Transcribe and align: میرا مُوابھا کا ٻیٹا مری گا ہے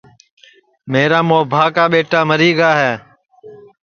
میرا 0.91 1.19
مُوابھا 1.27 1.63
کا 1.75 1.85
ٻیٹا 1.91 2.19
مری 2.29 2.51
گا 2.59 2.71
ہے 2.81 2.93